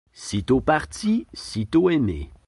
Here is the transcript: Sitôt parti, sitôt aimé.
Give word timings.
Sitôt 0.13 0.61
parti, 0.61 1.27
sitôt 1.31 1.91
aimé. 1.91 2.31